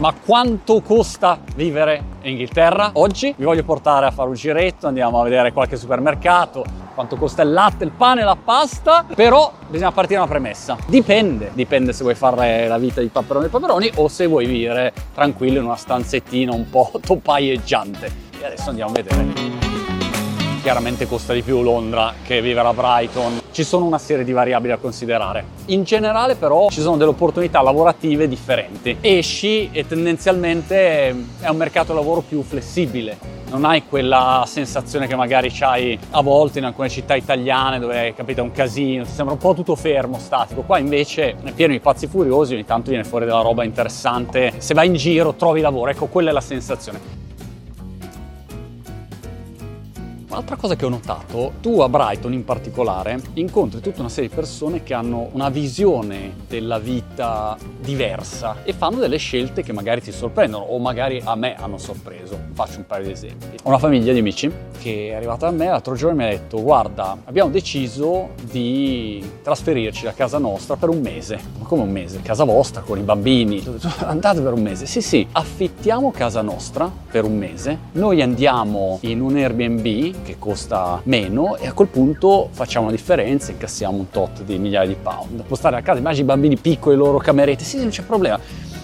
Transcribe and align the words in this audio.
Ma 0.00 0.14
quanto 0.14 0.80
costa 0.80 1.38
vivere 1.54 2.02
in 2.22 2.30
Inghilterra? 2.30 2.92
Oggi 2.94 3.34
vi 3.36 3.44
voglio 3.44 3.64
portare 3.64 4.06
a 4.06 4.10
fare 4.10 4.30
un 4.30 4.34
giretto, 4.34 4.86
andiamo 4.86 5.20
a 5.20 5.24
vedere 5.24 5.52
qualche 5.52 5.76
supermercato, 5.76 6.64
quanto 6.94 7.16
costa 7.16 7.42
il 7.42 7.52
latte, 7.52 7.84
il 7.84 7.90
pane, 7.90 8.24
la 8.24 8.36
pasta, 8.42 9.04
però 9.14 9.52
bisogna 9.68 9.92
partire 9.92 10.14
da 10.14 10.22
una 10.22 10.30
premessa. 10.30 10.78
Dipende, 10.86 11.50
dipende 11.52 11.92
se 11.92 12.02
vuoi 12.02 12.14
fare 12.14 12.66
la 12.66 12.78
vita 12.78 13.02
di 13.02 13.08
Paperoni 13.08 13.44
e 13.44 13.48
Paperoni 13.50 13.90
o 13.96 14.08
se 14.08 14.24
vuoi 14.24 14.46
vivere 14.46 14.94
tranquillo 15.12 15.58
in 15.58 15.66
una 15.66 15.76
stanzettina 15.76 16.50
un 16.50 16.70
po' 16.70 16.92
topaieggiante. 17.04 18.10
E 18.40 18.46
adesso 18.46 18.70
andiamo 18.70 18.92
a 18.92 18.94
vedere 18.94 19.59
chiaramente 20.60 21.06
costa 21.06 21.32
di 21.32 21.42
più 21.42 21.62
Londra 21.62 22.14
che 22.22 22.40
vivere 22.42 22.68
a 22.68 22.72
Brighton. 22.72 23.40
Ci 23.50 23.64
sono 23.64 23.86
una 23.86 23.98
serie 23.98 24.24
di 24.24 24.32
variabili 24.32 24.72
da 24.72 24.78
considerare. 24.78 25.44
In 25.66 25.82
generale 25.84 26.36
però 26.36 26.68
ci 26.70 26.80
sono 26.80 26.96
delle 26.96 27.10
opportunità 27.10 27.62
lavorative 27.62 28.28
differenti. 28.28 28.96
Esci 29.00 29.70
e 29.72 29.86
tendenzialmente 29.86 31.08
è 31.40 31.48
un 31.48 31.56
mercato 31.56 31.92
lavoro 31.94 32.20
più 32.20 32.42
flessibile. 32.42 33.38
Non 33.50 33.64
hai 33.64 33.84
quella 33.88 34.44
sensazione 34.46 35.08
che 35.08 35.16
magari 35.16 35.52
hai 35.60 35.98
a 36.10 36.22
volte 36.22 36.60
in 36.60 36.66
alcune 36.66 36.88
città 36.88 37.16
italiane 37.16 37.80
dove 37.80 38.14
capita 38.14 38.42
un 38.42 38.52
casino, 38.52 39.02
ti 39.02 39.10
sembra 39.10 39.34
un 39.34 39.40
po' 39.40 39.54
tutto 39.54 39.74
fermo, 39.74 40.18
statico. 40.20 40.62
Qua 40.62 40.78
invece 40.78 41.36
è 41.42 41.50
pieno 41.52 41.72
di 41.72 41.80
pazzi 41.80 42.06
furiosi, 42.06 42.54
ogni 42.54 42.64
tanto 42.64 42.90
viene 42.90 43.04
fuori 43.04 43.24
della 43.24 43.40
roba 43.40 43.64
interessante. 43.64 44.52
Se 44.58 44.72
vai 44.74 44.86
in 44.86 44.94
giro 44.94 45.34
trovi 45.34 45.60
lavoro, 45.60 45.90
ecco 45.90 46.06
quella 46.06 46.30
è 46.30 46.32
la 46.32 46.40
sensazione. 46.40 47.29
Un'altra 50.30 50.54
cosa 50.54 50.76
che 50.76 50.84
ho 50.84 50.88
notato, 50.88 51.54
tu 51.60 51.80
a 51.80 51.88
Brighton 51.88 52.32
in 52.32 52.44
particolare 52.44 53.20
incontri 53.34 53.80
tutta 53.80 53.98
una 53.98 54.08
serie 54.08 54.28
di 54.28 54.34
persone 54.34 54.84
che 54.84 54.94
hanno 54.94 55.28
una 55.32 55.48
visione 55.48 56.34
della 56.46 56.78
vita 56.78 57.58
diversa 57.80 58.58
e 58.62 58.72
fanno 58.72 58.98
delle 58.98 59.16
scelte 59.16 59.64
che 59.64 59.72
magari 59.72 60.00
ti 60.00 60.12
sorprendono 60.12 60.62
o 60.62 60.78
magari 60.78 61.20
a 61.24 61.34
me 61.34 61.56
hanno 61.56 61.78
sorpreso. 61.78 62.38
Faccio 62.52 62.78
un 62.78 62.86
paio 62.86 63.06
di 63.06 63.10
esempi. 63.10 63.56
Ho 63.64 63.68
una 63.70 63.78
famiglia 63.78 64.12
di 64.12 64.20
amici 64.20 64.48
che 64.78 65.08
è 65.08 65.14
arrivata 65.14 65.48
a 65.48 65.50
me 65.50 65.66
l'altro 65.66 65.96
giorno 65.96 66.22
e 66.22 66.24
mi 66.24 66.32
ha 66.32 66.38
detto 66.38 66.62
guarda 66.62 67.18
abbiamo 67.24 67.50
deciso 67.50 68.28
di 68.40 69.28
trasferirci 69.42 70.04
da 70.04 70.12
casa 70.12 70.38
nostra 70.38 70.76
per 70.76 70.90
un 70.90 71.00
mese. 71.00 71.40
Ma 71.58 71.66
come 71.66 71.82
un 71.82 71.90
mese? 71.90 72.22
Casa 72.22 72.44
vostra 72.44 72.82
con 72.82 72.98
i 72.98 73.02
bambini? 73.02 73.64
Andate 73.98 74.40
per 74.40 74.52
un 74.52 74.62
mese? 74.62 74.86
Sì 74.86 75.02
sì, 75.02 75.26
affittiamo 75.32 76.12
casa 76.12 76.40
nostra 76.40 76.88
per 77.10 77.24
un 77.24 77.36
mese, 77.36 77.76
noi 77.92 78.22
andiamo 78.22 78.98
in 79.02 79.20
un 79.20 79.34
Airbnb 79.34 80.18
che 80.22 80.36
costa 80.38 81.00
meno 81.04 81.56
e 81.56 81.66
a 81.66 81.72
quel 81.72 81.88
punto 81.88 82.48
facciamo 82.50 82.86
la 82.86 82.92
differenza, 82.92 83.50
incassiamo 83.50 83.96
un 83.96 84.10
tot 84.10 84.42
di 84.42 84.58
migliaia 84.58 84.86
di 84.86 84.96
pound. 85.00 85.42
Può 85.42 85.56
stare 85.56 85.76
a 85.76 85.82
casa, 85.82 85.98
immagini 85.98 86.22
i 86.22 86.26
bambini 86.26 86.56
piccoli, 86.56 86.96
le 86.96 87.02
loro 87.02 87.18
camerette, 87.18 87.64
sì, 87.64 87.76
sì, 87.76 87.82
non 87.82 87.90
c'è 87.90 88.02
problema. 88.02 88.38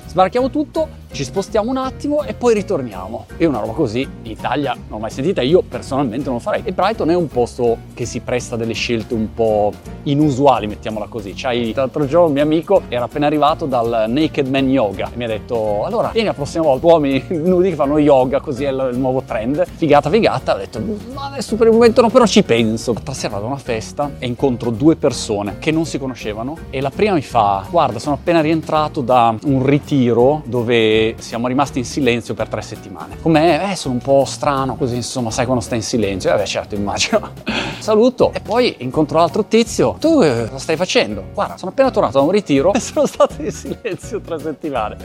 Sbarchiamo 0.07 0.51
tutto, 0.51 0.89
ci 1.13 1.25
spostiamo 1.25 1.71
un 1.71 1.77
attimo 1.77 2.23
e 2.23 2.35
poi 2.35 2.55
ritorniamo. 2.55 3.27
E 3.37 3.47
una 3.47 3.61
roba 3.61 3.73
così 3.73 4.01
in 4.01 4.31
Italia 4.31 4.75
non 4.75 4.99
ho 4.99 4.99
mai 4.99 5.11
sentita, 5.11 5.43
io 5.43 5.63
personalmente 5.63 6.27
non 6.27 6.35
lo 6.35 6.41
farei. 6.41 6.63
E 6.65 6.73
Brighton 6.73 7.11
è 7.11 7.15
un 7.15 7.29
posto 7.29 7.79
che 7.95 8.05
si 8.05 8.21
presta 8.21 8.57
delle 8.57 8.75
scelte 8.75 9.15
un 9.15 9.33
po' 9.33 9.73
inusuali, 10.05 10.67
mettiamola 10.67 11.07
così. 11.07 11.33
C'hai 11.35 11.73
l'altro 11.75 12.07
giorno 12.07 12.27
un 12.27 12.33
mio 12.33 12.43
amico 12.43 12.83
era 12.89 13.05
appena 13.05 13.27
arrivato 13.27 13.67
dal 13.67 14.05
Naked 14.09 14.49
Man 14.49 14.69
Yoga 14.69 15.11
e 15.13 15.17
mi 15.17 15.25
ha 15.25 15.29
detto 15.29 15.85
allora 15.85 16.11
vieni 16.13 16.29
la 16.29 16.35
prossima 16.35 16.65
volta, 16.65 16.87
uomini 16.87 17.25
nudi 17.31 17.71
che 17.71 17.75
fanno 17.77 17.99
yoga, 17.99 18.41
così 18.41 18.65
è 18.65 18.71
il, 18.71 18.91
nuovo 18.95 19.23
trend. 19.23 19.65
Figata, 19.77 20.11
figata. 20.11 20.55
Ho 20.55 20.59
detto 20.59 20.81
ma 21.13 21.27
adesso 21.27 21.57
per 21.57 21.69
il 21.69 21.73
momento 21.73 22.01
no, 22.01 22.11
però 22.11 22.27
ci 22.27 22.43
penso. 22.43 22.95
Stasera 22.99 23.35
vado 23.35 23.45
a 23.45 23.49
una 23.49 23.59
festa 23.59 24.13
e 24.19 24.27
incontro 24.27 24.71
due 24.71 24.97
persone 24.97 25.57
che 25.59 25.71
non 25.71 25.87
si 25.87 25.99
conoscevano 25.99 26.57
e 26.71 26.81
la 26.81 26.91
prima 26.91 27.15
mi 27.15 27.23
fa 27.23 27.65
guarda 27.71 27.99
sono 27.99 28.15
appena 28.15 28.41
rientrato 28.41 29.01
da 29.01 29.35
un 29.45 29.65
ritiro 29.65 30.43
dove 30.47 31.06
siamo 31.19 31.47
rimasti 31.47 31.79
in 31.79 31.85
silenzio 31.85 32.35
per 32.35 32.49
tre 32.49 32.63
settimane. 32.63 33.19
Com'è? 33.21 33.71
Eh, 33.71 33.77
sono 33.77 33.95
un 33.95 34.01
po' 34.01 34.25
strano 34.25 34.77
così, 34.77 34.97
insomma, 34.97 35.31
sai 35.31 35.45
quando 35.45 35.63
stai 35.63 35.79
in 35.79 35.85
silenzio? 35.85 36.37
Eh, 36.37 36.45
certo, 36.45 36.75
immagino. 36.75 37.31
Saluto 37.79 38.33
e 38.33 38.41
poi 38.41 38.77
incontro 38.79 39.19
l'altro 39.19 39.45
tizio. 39.45 39.97
Tu 40.01 40.23
eh, 40.23 40.47
cosa 40.47 40.59
stai 40.59 40.77
facendo? 40.77 41.25
Guarda, 41.33 41.57
sono 41.57 41.71
appena 41.71 41.91
tornato 41.91 42.19
da 42.19 42.25
un 42.25 42.31
ritiro 42.31 42.73
e 42.73 42.81
sono 42.81 43.07
stato 43.07 43.41
in 43.43 43.53
silenzio 43.53 44.21
tre 44.21 44.39
settimane. 44.39 44.97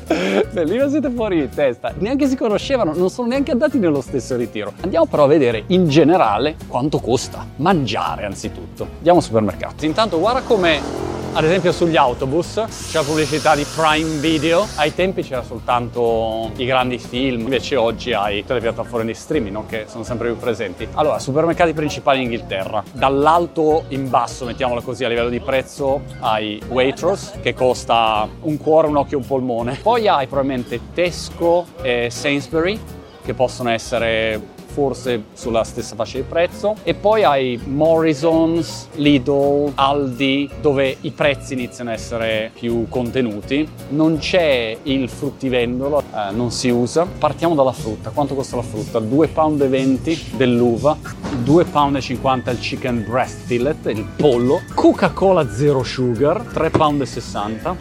Lì 0.53 0.89
siete 0.89 1.09
fuori 1.11 1.41
di 1.41 1.49
testa. 1.49 1.93
Neanche 1.97 2.27
si 2.27 2.35
conoscevano, 2.35 2.93
non 2.95 3.09
sono 3.09 3.27
neanche 3.27 3.51
andati 3.51 3.77
nello 3.77 4.01
stesso 4.01 4.35
ritiro. 4.35 4.73
Andiamo 4.81 5.05
però 5.05 5.25
a 5.25 5.27
vedere 5.27 5.63
in 5.67 5.87
generale 5.87 6.55
quanto 6.67 6.99
costa 6.99 7.45
mangiare 7.57 8.25
anzitutto. 8.25 8.87
Andiamo 8.97 9.19
al 9.19 9.23
supermercato. 9.23 9.85
Intanto 9.85 10.19
guarda 10.19 10.41
come 10.41 11.10
ad 11.33 11.45
esempio 11.45 11.71
sugli 11.71 11.95
autobus 11.95 12.61
c'è 12.89 12.97
la 12.97 13.03
pubblicità 13.03 13.55
di 13.55 13.65
Prime 13.75 14.19
Video, 14.19 14.67
ai 14.75 14.93
tempi 14.93 15.23
c'era 15.23 15.43
soltanto 15.43 16.51
i 16.57 16.65
grandi 16.65 16.97
film, 16.97 17.41
invece 17.41 17.77
oggi 17.77 18.11
hai 18.11 18.41
tutte 18.41 18.55
le 18.55 18.59
piattaforme 18.59 19.05
di 19.05 19.13
streaming 19.13 19.53
no? 19.53 19.65
che 19.65 19.85
sono 19.87 20.03
sempre 20.03 20.27
più 20.27 20.37
presenti. 20.37 20.85
Allora, 20.93 21.19
supermercati 21.19 21.71
principali 21.71 22.17
in 22.17 22.23
Inghilterra, 22.25 22.83
dall'alto 22.91 23.85
in 23.89 24.09
basso, 24.09 24.43
mettiamolo 24.43 24.81
così 24.81 25.05
a 25.05 25.07
livello 25.07 25.29
di 25.29 25.39
prezzo, 25.39 26.01
hai 26.19 26.61
Waitrose 26.67 27.39
che 27.41 27.53
costa 27.53 28.27
un 28.41 28.57
cuore, 28.57 28.87
un 28.87 28.97
occhio 28.97 29.17
un 29.17 29.25
polmone, 29.25 29.79
poi 29.81 30.09
hai 30.09 30.27
probabilmente 30.27 30.79
Tesco 30.93 31.65
e 31.81 32.09
Sainsbury 32.11 32.79
che 33.23 33.33
possono 33.33 33.69
essere 33.69 34.59
forse 34.73 35.23
sulla 35.33 35.63
stessa 35.63 35.95
fascia 35.95 36.17
di 36.17 36.23
prezzo 36.23 36.75
e 36.83 36.93
poi 36.93 37.23
hai 37.23 37.59
Morrison's, 37.63 38.87
Lidl, 38.95 39.71
Aldi 39.75 40.49
dove 40.61 40.97
i 41.01 41.11
prezzi 41.11 41.53
iniziano 41.53 41.89
a 41.89 41.93
essere 41.93 42.51
più 42.53 42.87
contenuti 42.89 43.67
non 43.89 44.17
c'è 44.17 44.77
il 44.83 45.09
fruttivendolo 45.09 46.01
eh, 46.01 46.31
non 46.31 46.51
si 46.51 46.69
usa 46.69 47.05
partiamo 47.05 47.55
dalla 47.55 47.71
frutta 47.71 48.11
quanto 48.11 48.35
costa 48.35 48.55
la 48.55 48.61
frutta? 48.61 48.99
2,20 48.99 49.33
pound 49.33 50.35
dell'uva 50.35 50.97
2,50 51.43 52.19
pound 52.19 52.47
il 52.47 52.59
chicken 52.59 53.05
breast 53.07 53.45
fillet 53.45 53.85
il 53.87 54.05
pollo 54.15 54.61
Coca-Cola 54.73 55.49
zero 55.51 55.83
sugar 55.83 56.41
3,60 56.41 56.71
pound 56.71 57.01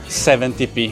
70p 0.07 0.91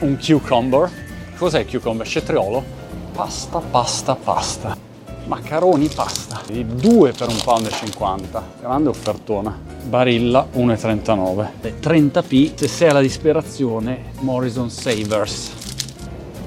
un 0.00 0.16
cucumber 0.18 0.90
cos'è 1.36 1.60
il 1.60 1.66
cucumber? 1.66 2.06
cetriolo? 2.06 2.76
pasta 3.12 3.58
pasta 3.58 4.14
pasta 4.14 4.87
macaroni 5.28 5.88
pasta. 5.88 6.40
Di 6.46 6.66
2 6.66 7.12
per 7.12 7.28
1,50 7.28 7.96
pound 7.96 8.42
grande 8.60 8.88
offertona. 8.88 9.56
Barilla 9.84 10.46
1,39 10.52 11.48
30p 11.80 12.54
se 12.54 12.68
sei 12.68 12.88
alla 12.88 13.00
disperazione 13.00 14.12
Morrison 14.20 14.70
Savers. 14.70 15.52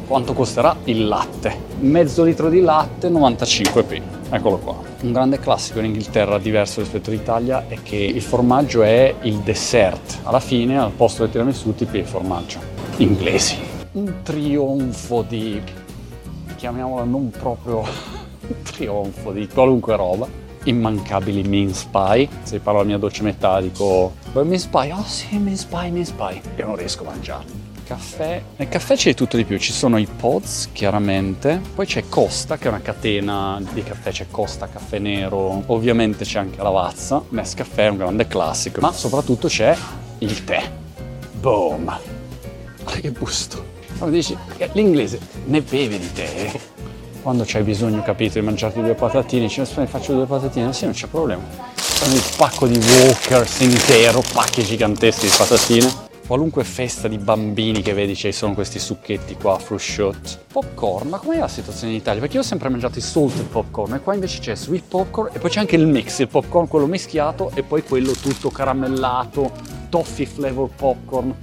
Quanto 0.07 0.33
costerà 0.33 0.75
il 0.85 1.07
latte? 1.07 1.69
Mezzo 1.79 2.23
litro 2.23 2.49
di 2.49 2.59
latte 2.59 3.09
95p 3.09 4.01
eccolo 4.29 4.57
qua. 4.57 4.75
Un 5.01 5.11
grande 5.11 5.39
classico 5.39 5.79
in 5.79 5.85
Inghilterra 5.85 6.37
diverso 6.37 6.79
rispetto 6.81 7.09
all'Italia 7.09 7.67
è 7.67 7.77
che 7.81 7.95
il 7.95 8.21
formaggio 8.21 8.81
è 8.81 9.13
il 9.21 9.37
dessert. 9.37 10.19
Alla 10.23 10.39
fine 10.39 10.79
al 10.79 10.91
posto 10.91 11.23
del 11.23 11.31
tiramisù 11.31 11.75
ti 11.75 11.87
il 11.91 12.05
formaggio. 12.05 12.59
Inglesi. 12.97 13.57
Un 13.93 14.21
trionfo 14.23 15.23
di 15.27 15.61
chiamiamola 16.55 17.03
non 17.03 17.29
proprio 17.29 17.83
trionfo 18.63 19.31
di 19.31 19.47
qualunque 19.47 19.95
roba. 19.95 20.27
Immancabili 20.63 21.43
mince 21.43 21.87
pie. 21.91 22.29
Se 22.43 22.59
parlo 22.59 22.79
alla 22.79 22.87
mia 22.87 22.97
dolce 22.97 23.23
metà 23.23 23.59
dico 23.61 24.13
mince 24.33 24.67
pie, 24.69 24.93
oh 24.93 25.03
sì, 25.05 25.37
mince 25.37 25.65
pie, 25.67 25.89
mince 25.89 26.13
pie. 26.13 26.41
Io 26.57 26.65
non 26.65 26.75
riesco 26.75 27.03
a 27.03 27.11
mangiarli. 27.11 27.69
Caffè. 27.83 28.41
Nel 28.55 28.69
caffè 28.69 28.95
c'è 28.95 29.13
tutto 29.13 29.35
di 29.35 29.43
più, 29.43 29.57
ci 29.57 29.73
sono 29.73 29.97
i 29.97 30.07
pods 30.07 30.69
chiaramente, 30.71 31.59
poi 31.75 31.85
c'è 31.85 32.07
Costa 32.07 32.57
che 32.57 32.65
è 32.65 32.67
una 32.69 32.79
catena 32.79 33.61
di 33.73 33.83
caffè, 33.83 34.11
c'è 34.11 34.27
Costa 34.31 34.69
Caffè 34.69 34.97
Nero, 34.97 35.63
ovviamente 35.65 36.23
c'è 36.23 36.39
anche 36.39 36.61
Lavazza, 36.61 37.21
Caffè 37.29 37.87
è 37.87 37.89
un 37.89 37.97
grande 37.97 38.27
classico, 38.27 38.79
ma 38.79 38.93
soprattutto 38.93 39.49
c'è 39.49 39.75
il 40.19 40.43
tè. 40.45 40.71
Boom! 41.33 41.93
Guarda 42.83 43.01
che 43.01 43.09
gusto! 43.09 43.65
Quando 43.97 44.15
dici 44.15 44.37
l'inglese 44.71 45.19
ne 45.47 45.61
beve 45.61 45.99
di 45.99 46.11
tè 46.13 46.59
quando 47.21 47.43
c'hai 47.45 47.63
bisogno, 47.63 48.01
capito, 48.01 48.39
di 48.39 48.45
mangiarti 48.45 48.81
due 48.81 48.95
patatine, 48.95 49.47
ci 49.47 49.63
faccio 49.63 50.13
due 50.13 50.25
patatine, 50.25 50.73
sì, 50.73 50.85
non 50.85 50.93
c'è 50.93 51.07
problema. 51.07 51.41
Prendi 51.99 52.17
il 52.17 52.23
pacco 52.35 52.67
di 52.67 52.77
Walkers 52.77 53.59
intero, 53.59 54.23
pacchi 54.33 54.63
giganteschi 54.63 55.27
di 55.27 55.33
patatine. 55.37 56.09
Qualunque 56.25 56.63
festa 56.63 57.07
di 57.09 57.17
bambini 57.17 57.81
che 57.81 57.93
vedi 57.93 58.15
ci 58.15 58.31
sono 58.31 58.53
questi 58.53 58.79
succhetti 58.79 59.35
qua, 59.35 59.59
frusciot. 59.59 60.45
Popcorn, 60.53 61.09
ma 61.09 61.17
com'è 61.17 61.37
la 61.37 61.49
situazione 61.49 61.91
in 61.91 61.99
Italia? 61.99 62.21
Perché 62.21 62.37
io 62.37 62.41
ho 62.41 62.45
sempre 62.45 62.69
mangiato 62.69 62.99
i 62.99 63.01
salted 63.01 63.45
popcorn 63.45 63.95
e 63.95 63.99
qua 63.99 64.13
invece 64.13 64.39
c'è 64.39 64.55
sweet 64.55 64.85
popcorn 64.87 65.31
e 65.33 65.39
poi 65.39 65.49
c'è 65.49 65.59
anche 65.59 65.75
il 65.75 65.85
mix, 65.85 66.19
il 66.19 66.29
popcorn 66.29 66.69
quello 66.69 66.85
mischiato 66.85 67.51
e 67.53 67.63
poi 67.63 67.83
quello 67.83 68.13
tutto 68.13 68.49
caramellato, 68.49 69.51
toffee 69.89 70.25
flavor 70.25 70.69
popcorn 70.69 71.35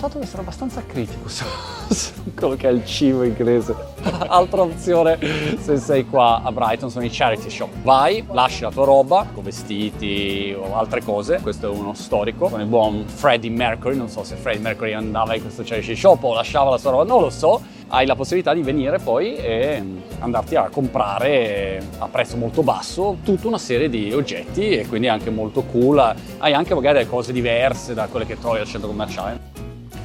notato 0.00 0.18
di 0.18 0.24
essere 0.24 0.40
abbastanza 0.40 0.82
critico 0.86 1.28
su, 1.28 1.44
su, 1.92 2.34
quello 2.34 2.56
che 2.56 2.68
è 2.68 2.72
il 2.72 2.84
cibo 2.86 3.22
inglese. 3.22 3.74
Altra 4.28 4.62
opzione, 4.62 5.18
se 5.60 5.76
sei 5.76 6.06
qua 6.06 6.40
a 6.42 6.50
Brighton, 6.50 6.90
sono 6.90 7.04
i 7.04 7.10
charity 7.10 7.50
shop. 7.50 7.70
Vai, 7.82 8.24
lasci 8.30 8.62
la 8.62 8.70
tua 8.70 8.86
roba, 8.86 9.26
con 9.32 9.44
vestiti 9.44 10.56
o 10.58 10.74
altre 10.74 11.02
cose. 11.02 11.40
Questo 11.42 11.66
è 11.66 11.74
uno 11.74 11.92
storico, 11.92 12.48
con 12.48 12.60
il 12.60 12.66
buon 12.66 13.04
Freddie 13.06 13.50
Mercury. 13.50 13.96
Non 13.96 14.08
so 14.08 14.24
se 14.24 14.36
Freddie 14.36 14.62
Mercury 14.62 14.94
andava 14.94 15.34
in 15.34 15.42
questo 15.42 15.62
charity 15.64 15.94
shop 15.94 16.22
o 16.24 16.34
lasciava 16.34 16.70
la 16.70 16.78
sua 16.78 16.90
roba, 16.92 17.04
non 17.04 17.20
lo 17.20 17.30
so 17.30 17.78
hai 17.92 18.06
la 18.06 18.14
possibilità 18.14 18.54
di 18.54 18.62
venire 18.62 18.98
poi 19.00 19.34
e 19.34 19.82
andarti 20.20 20.54
a 20.54 20.68
comprare 20.68 21.82
a 21.98 22.06
prezzo 22.06 22.36
molto 22.36 22.62
basso 22.62 23.16
tutta 23.24 23.48
una 23.48 23.58
serie 23.58 23.88
di 23.88 24.12
oggetti 24.12 24.70
e 24.70 24.86
quindi 24.86 25.08
anche 25.08 25.30
molto 25.30 25.62
cool. 25.62 25.98
Hai 26.38 26.52
anche 26.52 26.72
magari 26.72 27.04
cose 27.08 27.32
diverse 27.32 27.92
da 27.92 28.06
quelle 28.06 28.26
che 28.26 28.38
trovi 28.38 28.60
al 28.60 28.66
centro 28.66 28.88
commerciale. 28.88 29.59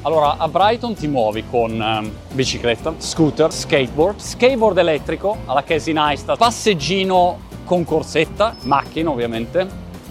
Allora, 0.05 0.37
a 0.37 0.47
Brighton 0.47 0.93
ti 0.93 1.07
muovi 1.07 1.43
con 1.49 1.71
um, 1.71 2.11
bicicletta, 2.31 2.93
scooter, 2.99 3.51
skateboard, 3.51 4.19
skateboard 4.19 4.77
elettrico 4.77 5.35
alla 5.45 5.63
Casey 5.63 5.93
Neistat, 5.93 6.37
passeggino 6.37 7.39
con 7.63 7.83
corsetta, 7.83 8.55
macchina 8.65 9.09
ovviamente, 9.09 9.67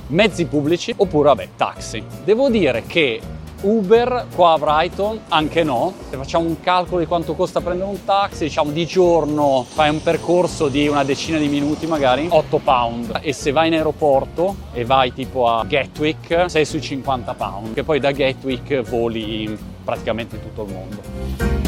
mezzi 0.08 0.46
pubblici 0.46 0.92
oppure 0.96 1.28
vabbè 1.28 1.48
taxi. 1.56 2.02
Devo 2.24 2.50
dire 2.50 2.82
che 2.86 3.20
Uber 3.60 4.26
qua 4.34 4.54
a 4.54 4.58
Brighton 4.58 5.20
anche 5.28 5.62
no, 5.62 5.94
se 6.10 6.16
facciamo 6.16 6.48
un 6.48 6.60
calcolo 6.60 6.98
di 6.98 7.06
quanto 7.06 7.34
costa 7.34 7.60
prendere 7.60 7.88
un 7.88 8.04
taxi, 8.04 8.46
diciamo 8.46 8.72
di 8.72 8.86
giorno 8.86 9.64
fai 9.64 9.90
un 9.90 10.02
percorso 10.02 10.66
di 10.66 10.88
una 10.88 11.04
decina 11.04 11.38
di 11.38 11.46
minuti 11.46 11.86
magari, 11.86 12.26
8 12.28 12.58
pound 12.58 13.20
e 13.22 13.32
se 13.32 13.52
vai 13.52 13.68
in 13.68 13.74
aeroporto 13.74 14.56
e 14.72 14.84
vai 14.84 15.12
tipo 15.12 15.46
a 15.46 15.64
Gatwick 15.64 16.50
sei 16.50 16.64
sui 16.64 16.80
50 16.80 17.32
pound, 17.34 17.74
che 17.74 17.84
poi 17.84 18.00
da 18.00 18.10
Gatwick 18.10 18.82
voli 18.82 19.72
praticamente 19.84 20.40
tutto 20.40 20.64
il 20.64 20.72
mondo. 20.72 21.62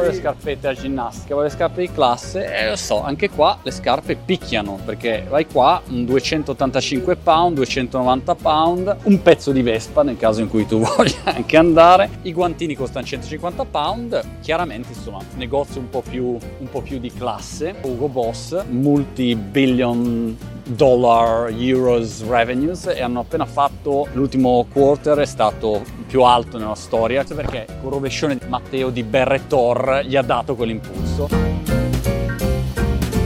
Le 0.00 0.14
scarpette 0.14 0.60
da 0.60 0.72
ginnastica, 0.72 1.34
vuole 1.34 1.48
le 1.48 1.54
scarpe 1.54 1.82
di 1.82 1.92
classe 1.92 2.44
e 2.44 2.70
lo 2.70 2.76
so, 2.76 3.02
anche 3.02 3.28
qua 3.28 3.58
le 3.62 3.70
scarpe 3.70 4.16
picchiano 4.16 4.78
perché 4.82 5.26
vai 5.28 5.46
qua 5.46 5.80
un 5.88 6.04
285 6.06 7.16
pound, 7.16 7.56
290 7.56 8.34
pound, 8.34 8.96
un 9.04 9.22
pezzo 9.22 9.52
di 9.52 9.62
Vespa 9.62 10.02
nel 10.02 10.16
caso 10.16 10.40
in 10.40 10.48
cui 10.48 10.66
tu 10.66 10.78
voglia 10.96 11.18
anche 11.24 11.56
andare, 11.56 12.08
i 12.22 12.32
guantini 12.32 12.74
costano 12.74 13.04
150 13.04 13.64
pound, 13.66 14.24
chiaramente 14.40 14.88
insomma 14.88 15.18
negozio 15.36 15.80
un 15.80 15.90
po' 15.90 16.02
più, 16.02 16.24
un 16.24 16.68
po 16.70 16.80
più 16.80 16.98
di 16.98 17.12
classe, 17.12 17.74
Ugo 17.82 18.08
Boss, 18.08 18.64
multi-billion 18.64 20.36
dollar, 20.64 21.50
euros 21.50 22.26
revenues 22.26 22.86
e 22.86 23.00
hanno 23.02 23.20
appena 23.20 23.46
fatto 23.46 24.08
l'ultimo 24.12 24.66
quarter 24.70 25.18
è 25.18 25.26
stato 25.26 25.82
più 26.06 26.22
alto 26.22 26.58
nella 26.58 26.74
storia 26.74 27.24
perché 27.24 27.66
con 27.80 27.90
rovescione 27.90 28.36
di 28.36 28.46
Matteo 28.46 28.90
di 28.90 29.02
Berretor 29.02 30.02
gli 30.04 30.16
ha 30.16 30.22
dato 30.22 30.54
quell'impulso. 30.54 31.28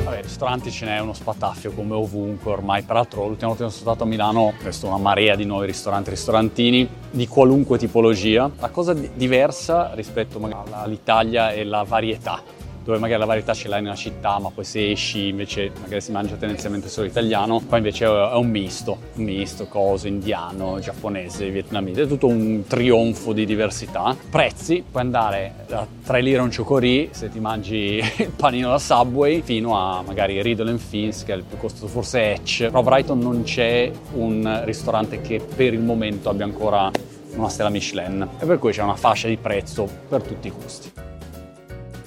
Vabbè, 0.04 0.22
ristoranti 0.22 0.70
ce 0.70 0.84
n'è 0.86 0.98
uno 0.98 1.14
spataffio 1.14 1.72
come 1.72 1.94
ovunque 1.94 2.52
ormai. 2.52 2.82
Peraltro 2.82 3.26
l'ultima 3.26 3.48
volta 3.48 3.64
che 3.64 3.70
sono 3.70 3.82
stato 3.82 4.04
a 4.04 4.06
Milano 4.06 4.40
ho 4.40 4.54
visto 4.62 4.86
una 4.86 4.98
marea 4.98 5.34
di 5.34 5.44
nuovi 5.44 5.66
ristoranti, 5.66 6.10
ristorantini 6.10 6.88
di 7.10 7.26
qualunque 7.26 7.78
tipologia. 7.78 8.50
La 8.58 8.68
cosa 8.68 8.92
diversa 8.92 9.92
rispetto 9.94 10.40
all'Italia 10.70 11.52
è 11.52 11.64
la 11.64 11.84
varietà 11.84 12.62
dove 12.84 12.98
magari 12.98 13.18
la 13.18 13.26
varietà 13.26 13.54
ce 13.54 13.68
l'hai 13.68 13.82
nella 13.82 13.94
città, 13.96 14.38
ma 14.38 14.50
poi 14.50 14.64
se 14.64 14.90
esci 14.90 15.28
invece 15.28 15.72
magari 15.80 16.02
si 16.02 16.12
mangia 16.12 16.36
tendenzialmente 16.36 16.88
solo 16.88 17.06
italiano, 17.06 17.62
qua 17.66 17.78
invece 17.78 18.04
è 18.04 18.34
un 18.34 18.48
misto, 18.48 18.98
un 19.14 19.24
misto, 19.24 19.66
coso, 19.66 20.06
indiano, 20.06 20.78
giapponese, 20.78 21.48
vietnamese, 21.48 22.02
è 22.02 22.06
tutto 22.06 22.26
un 22.26 22.64
trionfo 22.68 23.32
di 23.32 23.46
diversità. 23.46 24.14
Prezzi, 24.30 24.84
puoi 24.88 25.02
andare 25.02 25.64
da 25.66 25.86
3 26.04 26.20
lire 26.20 26.38
a 26.38 26.42
un 26.42 26.50
ciocorì 26.50 27.08
se 27.12 27.30
ti 27.30 27.40
mangi 27.40 28.02
il 28.18 28.30
panino 28.36 28.68
da 28.68 28.78
Subway, 28.78 29.40
fino 29.40 29.78
a 29.78 30.02
magari 30.02 30.42
Riddle 30.42 30.76
Fins, 30.76 31.24
che 31.24 31.32
è 31.32 31.36
il 31.36 31.44
più 31.44 31.56
costoso, 31.56 31.86
forse 31.86 32.32
Etch. 32.32 32.66
Però 32.66 32.80
a 32.80 32.82
Brighton 32.82 33.18
non 33.18 33.42
c'è 33.44 33.90
un 34.14 34.60
ristorante 34.64 35.20
che 35.22 35.40
per 35.40 35.72
il 35.72 35.80
momento 35.80 36.28
abbia 36.28 36.44
ancora 36.44 36.90
una 37.36 37.48
stella 37.48 37.70
Michelin 37.70 38.28
e 38.38 38.46
per 38.46 38.58
cui 38.58 38.72
c'è 38.72 38.82
una 38.82 38.94
fascia 38.94 39.26
di 39.26 39.36
prezzo 39.36 39.88
per 40.08 40.22
tutti 40.22 40.46
i 40.46 40.50
gusti 40.50 41.03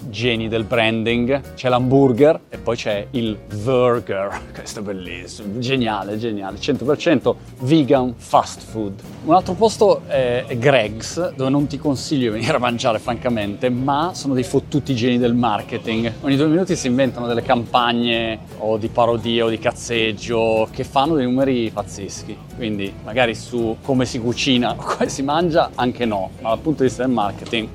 geni 0.10 0.48
del 0.48 0.64
branding, 0.64 1.54
c'è 1.56 1.70
l'hamburger 1.70 2.40
e 2.50 2.58
poi 2.58 2.76
c'è 2.76 3.08
il 3.12 3.38
burger, 3.64 4.40
questo 4.54 4.80
è 4.80 4.84
bellissimo, 4.84 5.60
geniale, 5.60 6.18
geniale, 6.18 6.58
100% 6.58 7.36
vegan 7.62 8.14
fast 8.18 8.62
food. 8.62 9.00
Un 9.26 9.34
altro 9.34 9.54
posto 9.54 10.04
è 10.08 10.46
Greg's, 10.58 11.34
dove 11.36 11.50
non 11.50 11.68
ti 11.68 11.78
consiglio 11.78 12.32
di 12.32 12.40
venire 12.40 12.56
a 12.56 12.60
mangiare 12.60 13.00
francamente, 13.00 13.70
ma 13.70 14.12
sono 14.14 14.34
dei 14.34 14.44
fottuti 14.44 14.96
geni 14.96 15.18
del 15.18 15.34
marketing. 15.34 16.14
Ogni 16.22 16.36
due 16.36 16.48
minuti 16.48 16.76
si 16.76 16.88
inventano 16.88 17.28
delle 17.28 17.42
campagne 17.42 18.40
o 18.60 18.78
di 18.78 18.88
parodie 18.88 19.42
o 19.42 19.50
di 19.50 19.60
cazzeggio 19.60 20.68
che 20.72 20.84
fanno 20.84 21.16
dei 21.16 21.26
numeri 21.26 21.70
pazzeschi. 21.72 22.38
Quindi 22.56 22.94
magari 23.04 23.36
su 23.36 23.78
come 23.82 24.06
si 24.06 24.20
cucina 24.20 24.72
o 24.72 24.76
come 24.76 25.10
si 25.10 25.24
mangia, 25.24 25.72
anche 25.76 26.06
no, 26.06 26.32
ma 26.42 26.50
dal 26.50 26.60
punto 26.60 26.84
di 26.84 26.88
vista 26.88 27.04
del 27.04 27.12
marketing 27.12 27.68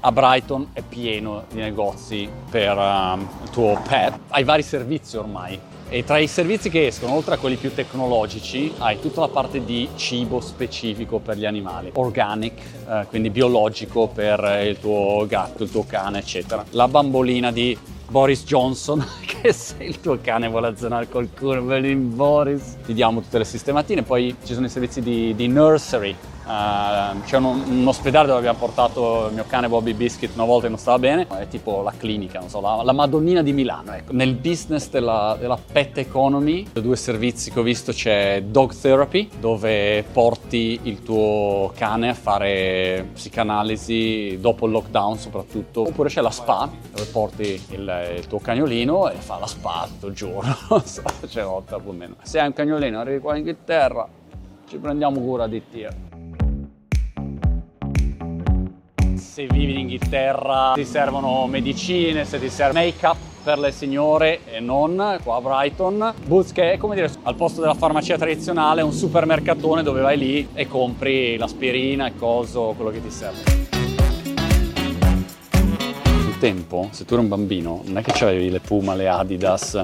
a 0.00 0.12
Brighton 0.12 0.68
è 0.72 0.82
pieno 0.82 1.44
di 1.50 1.60
negozi 1.60 2.28
per 2.50 2.76
um, 2.76 3.26
il 3.42 3.50
tuo 3.50 3.80
pet. 3.86 4.18
Hai 4.28 4.44
vari 4.44 4.62
servizi 4.62 5.16
ormai. 5.16 5.58
E 5.92 6.04
tra 6.04 6.18
i 6.18 6.28
servizi 6.28 6.70
che 6.70 6.86
escono, 6.86 7.14
oltre 7.14 7.34
a 7.34 7.38
quelli 7.38 7.56
più 7.56 7.74
tecnologici, 7.74 8.72
hai 8.78 9.00
tutta 9.00 9.22
la 9.22 9.28
parte 9.28 9.64
di 9.64 9.88
cibo 9.96 10.40
specifico 10.40 11.18
per 11.18 11.36
gli 11.36 11.44
animali, 11.44 11.90
organic, 11.94 12.60
eh, 12.88 13.06
quindi 13.08 13.28
biologico 13.28 14.06
per 14.06 14.62
il 14.64 14.78
tuo 14.78 15.26
gatto, 15.26 15.64
il 15.64 15.70
tuo 15.70 15.84
cane, 15.84 16.20
eccetera. 16.20 16.64
La 16.70 16.86
bambolina 16.86 17.50
di 17.50 17.76
Boris 18.08 18.44
Johnson, 18.44 19.04
che 19.26 19.52
se 19.52 19.82
il 19.82 20.00
tuo 20.00 20.18
cane 20.20 20.48
vuole 20.48 20.68
azzonare 20.68 21.08
qualcuno, 21.08 21.60
Boris, 21.60 22.76
ti 22.84 22.92
diamo 22.92 23.20
tutte 23.20 23.38
le 23.38 23.44
sistematine. 23.44 24.02
Poi 24.02 24.36
ci 24.44 24.54
sono 24.54 24.66
i 24.66 24.68
servizi 24.68 25.00
di, 25.00 25.34
di 25.34 25.48
nursery, 25.48 26.14
Uh, 26.50 27.22
c'è 27.22 27.36
un, 27.36 27.44
un, 27.44 27.86
ospedale 27.86 28.26
dove 28.26 28.40
abbiamo 28.40 28.58
portato 28.58 29.28
il 29.28 29.34
mio 29.34 29.44
cane 29.46 29.68
Bobby 29.68 29.92
Biscuit 29.92 30.34
una 30.34 30.44
volta 30.44 30.64
che 30.64 30.70
non 30.70 30.78
stava 30.78 30.98
bene, 30.98 31.24
è 31.38 31.46
tipo 31.46 31.80
la 31.82 31.92
clinica, 31.96 32.42
so, 32.48 32.60
la, 32.60 32.82
la 32.82 32.90
Madonnina 32.90 33.40
di 33.40 33.52
Milano. 33.52 33.92
Ecco. 33.92 34.12
Nel 34.12 34.34
business 34.34 34.90
della, 34.90 35.36
della, 35.38 35.56
pet 35.56 35.98
economy, 35.98 36.66
i 36.74 36.82
due 36.82 36.96
servizi 36.96 37.52
che 37.52 37.60
ho 37.60 37.62
visto 37.62 37.92
c'è 37.92 38.42
Dog 38.42 38.74
Therapy, 38.74 39.30
dove 39.38 40.02
porti 40.12 40.80
il 40.82 41.04
tuo 41.04 41.70
cane 41.76 42.08
a 42.08 42.14
fare 42.14 43.10
psicanalisi 43.12 44.38
dopo 44.40 44.66
il 44.66 44.72
lockdown 44.72 45.18
soprattutto, 45.18 45.82
oppure 45.82 46.08
c'è 46.08 46.20
la 46.20 46.30
spa, 46.30 46.68
dove 46.92 47.08
porti 47.12 47.62
il, 47.68 48.16
il 48.16 48.26
tuo 48.26 48.40
cagnolino 48.40 49.08
e 49.08 49.14
fa 49.14 49.38
la 49.38 49.46
spa 49.46 49.86
tutto 49.86 50.08
il 50.08 50.14
giorno, 50.14 50.56
c'è 51.28 51.44
volta 51.44 51.78
più 51.78 51.90
o 51.90 51.92
meno. 51.92 52.16
Se 52.22 52.40
hai 52.40 52.48
un 52.48 52.54
cagnolino, 52.54 52.98
arrivi 52.98 53.20
qua 53.20 53.36
in 53.36 53.38
Inghilterra, 53.38 54.08
ci 54.66 54.78
prendiamo 54.78 55.20
cura 55.20 55.46
di 55.46 55.62
te. 55.70 56.09
Se 59.30 59.46
vivi 59.46 59.74
in 59.74 59.78
Inghilterra 59.78 60.72
ti 60.74 60.84
servono 60.84 61.46
medicine, 61.46 62.24
se 62.24 62.40
ti 62.40 62.50
serve 62.50 62.80
make-up 62.80 63.16
per 63.44 63.60
le 63.60 63.70
signore 63.70 64.40
e 64.44 64.58
non 64.58 65.20
qua 65.22 65.36
a 65.36 65.40
Brighton. 65.40 66.14
Boots 66.26 66.50
che 66.50 66.72
è 66.72 66.76
come 66.76 66.96
dire 66.96 67.08
al 67.22 67.36
posto 67.36 67.60
della 67.60 67.74
farmacia 67.74 68.18
tradizionale 68.18 68.82
un 68.82 68.90
supermercatone 68.90 69.84
dove 69.84 70.00
vai 70.00 70.18
lì 70.18 70.48
e 70.52 70.66
compri 70.66 71.36
l'aspirina, 71.36 72.08
il 72.08 72.16
coso, 72.16 72.72
quello 72.74 72.90
che 72.90 73.00
ti 73.00 73.10
serve 73.10 73.58
tempo, 76.40 76.88
se 76.90 77.04
tu 77.04 77.12
eri 77.12 77.22
un 77.22 77.28
bambino, 77.28 77.82
non 77.84 77.98
è 77.98 78.02
che 78.02 78.12
avevi 78.24 78.48
le 78.48 78.60
Puma, 78.60 78.94
le 78.94 79.08
Adidas 79.08 79.74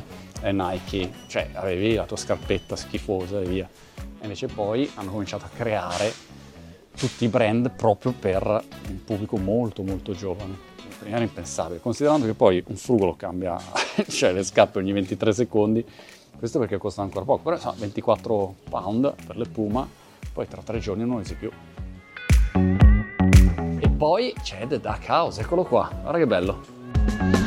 e 0.41 0.53
Nike, 0.53 1.11
cioè 1.29 1.51
avevi 1.53 1.95
la 1.97 2.05
tua 2.05 2.17
scarpetta 2.17 2.77
schifosa 2.77 3.43
e 3.43 3.45
via. 3.45 3.69
E 3.99 4.23
invece 4.23 4.47
poi 4.47 4.91
hanno 4.95 5.11
cominciato 5.11 5.45
a 5.45 5.51
creare 5.55 6.11
tutti 6.97 7.25
i 7.25 7.29
brand 7.29 7.71
proprio 7.71 8.13
per 8.19 8.65
un 8.89 9.05
pubblico 9.05 9.37
molto 9.37 9.83
molto 9.83 10.13
giovane. 10.13 10.75
Era 11.05 11.23
impensabile, 11.23 11.81
considerando 11.81 12.27
che 12.27 12.35
poi 12.35 12.63
un 12.67 12.77
frugolo 12.77 13.15
cambia, 13.15 13.57
cioè 14.09 14.33
le 14.33 14.43
scappe 14.43 14.79
ogni 14.79 14.93
23 14.93 15.33
secondi, 15.33 15.85
questo 16.37 16.59
perché 16.59 16.79
costa 16.79 17.03
ancora 17.03 17.25
poco, 17.25 17.43
però 17.43 17.57
insomma 17.57 17.77
24 17.79 18.55
pound 18.69 19.15
per 19.27 19.37
le 19.37 19.47
Puma, 19.47 19.89
poi 20.33 20.49
tra 20.49 20.63
tre 20.63 20.79
giorni 20.79 21.05
non 21.05 21.19
usi 21.21 21.35
più. 21.35 21.51
E 23.79 23.89
poi 23.91 24.35
c'è 24.43 24.67
The 24.67 24.81
Duck 24.81 25.09
House, 25.09 25.41
eccolo 25.43 25.63
qua, 25.65 25.91
guarda 26.03 26.19
che 26.19 26.27
bello 26.27 27.46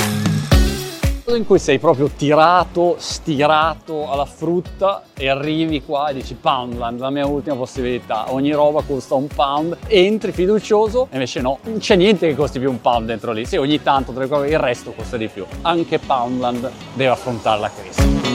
in 1.36 1.46
cui 1.46 1.60
sei 1.60 1.80
proprio 1.80 2.10
tirato, 2.16 2.96
stirato 2.98 4.10
alla 4.10 4.26
frutta 4.26 5.04
e 5.16 5.30
arrivi 5.30 5.84
qua 5.84 6.10
e 6.10 6.14
dici 6.14 6.36
Poundland, 6.36 7.00
la 7.00 7.10
mia 7.10 7.26
ultima 7.26 7.56
possibilità, 7.56 8.32
ogni 8.34 8.52
roba 8.52 8.82
costa 8.82 9.16
un 9.16 9.28
pound, 9.28 9.78
entri 9.88 10.32
fiducioso 10.32 11.08
e 11.10 11.14
invece 11.14 11.42
no, 11.42 11.60
non 11.64 11.80
c'è 11.80 11.96
niente 11.96 12.28
che 12.28 12.36
costi 12.36 12.60
più 12.60 12.70
un 12.70 12.82
pound 12.82 13.08
dentro 13.08 13.32
lì, 13.32 13.46
sì 13.46 13.58
ogni 13.58 13.82
tanto 13.82 14.12
il 14.12 14.60
resto 14.60 14.92
costa 14.92 15.18
di 15.18 15.28
più, 15.28 15.46
anche 15.62 16.00
Poundland 16.00 16.70
deve 16.94 17.12
affrontare 17.12 17.60
la 17.60 17.70
crisi. 17.70 18.29